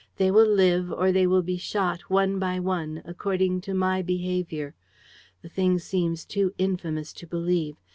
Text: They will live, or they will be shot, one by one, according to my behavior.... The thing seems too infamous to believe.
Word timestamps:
They 0.17 0.31
will 0.31 0.47
live, 0.47 0.91
or 0.91 1.11
they 1.11 1.27
will 1.27 1.43
be 1.43 1.57
shot, 1.57 2.09
one 2.09 2.39
by 2.39 2.59
one, 2.59 3.03
according 3.05 3.61
to 3.61 3.75
my 3.75 4.01
behavior.... 4.01 4.73
The 5.43 5.49
thing 5.49 5.77
seems 5.77 6.25
too 6.25 6.55
infamous 6.57 7.13
to 7.13 7.27
believe. 7.27 7.75